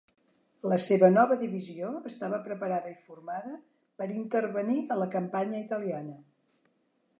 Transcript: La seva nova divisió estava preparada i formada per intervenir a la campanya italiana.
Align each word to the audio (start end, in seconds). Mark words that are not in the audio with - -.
La 0.69 0.77
seva 0.85 1.09
nova 1.17 1.35
divisió 1.41 1.91
estava 2.11 2.39
preparada 2.47 2.95
i 2.95 2.97
formada 3.09 3.53
per 4.01 4.09
intervenir 4.17 4.81
a 4.97 5.01
la 5.03 5.09
campanya 5.19 5.63
italiana. 5.69 6.19